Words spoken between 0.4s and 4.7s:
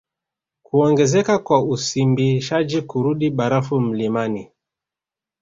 Kuongezeka kwa usimbishaji kurudi barafu mlimani